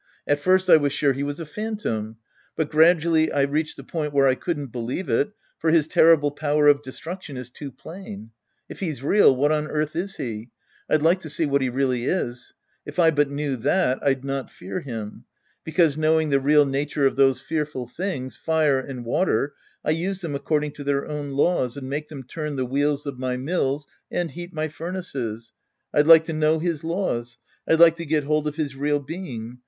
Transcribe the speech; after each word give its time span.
At 0.25 0.39
first 0.39 0.67
I 0.67 0.77
was 0.77 0.91
sure 0.93 1.13
he 1.13 1.21
was 1.21 1.39
a 1.39 1.45
phantom. 1.45 2.17
But 2.55 2.71
gradually 2.71 3.31
I 3.31 3.43
reached 3.43 3.77
the 3.77 3.83
point 3.83 4.13
where 4.15 4.25
I 4.25 4.33
couldn't 4.33 4.71
believe 4.71 5.09
it, 5.09 5.29
for 5.59 5.69
his 5.69 5.87
terrible 5.87 6.31
power 6.31 6.67
of 6.67 6.81
destruction 6.81 7.37
is 7.37 7.51
too 7.51 7.71
plain. 7.71 8.31
If 8.67 8.79
he's 8.79 9.03
real, 9.03 9.35
what 9.35 9.51
on 9.51 9.67
earth 9.67 9.95
is 9.95 10.15
he? 10.15 10.49
I'd 10.89 11.03
like 11.03 11.19
to 11.19 11.29
see 11.29 11.45
what 11.45 11.61
he 11.61 11.69
really 11.69 12.05
is. 12.05 12.51
If 12.83 12.97
I 12.97 13.11
but 13.11 13.29
knew 13.29 13.55
that, 13.57 13.99
I'd 14.01 14.25
not 14.25 14.49
fear 14.49 14.79
him. 14.79 15.25
Because, 15.63 15.97
knowing 15.97 16.31
the 16.31 16.39
real 16.39 16.65
nature 16.65 17.05
of 17.05 17.15
those 17.15 17.39
fearful 17.39 17.85
things, 17.85 18.35
fire 18.35 18.79
and 18.79 19.05
water, 19.05 19.53
I 19.85 19.91
use 19.91 20.21
them 20.21 20.33
according 20.33 20.71
to 20.77 20.83
their 20.83 21.05
own 21.07 21.33
laws 21.33 21.77
and 21.77 21.87
make' 21.87 22.09
them 22.09 22.23
turn 22.23 22.55
the 22.55 22.65
wheels 22.65 23.05
of 23.05 23.19
my 23.19 23.37
mills 23.37 23.87
and 24.09 24.31
heat 24.31 24.51
my 24.51 24.67
furnaces. 24.67 25.53
I'd 25.93 26.07
like 26.07 26.25
to 26.25 26.33
know 26.33 26.57
his 26.57 26.83
laws. 26.83 27.37
I'd 27.69 27.79
like 27.79 27.97
to 27.97 28.05
get 28.07 28.23
hold 28.23 28.47
of 28.47 28.55
his 28.55 28.73
reaLbeing. 28.73 29.59